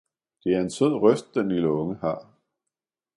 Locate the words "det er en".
0.43-0.69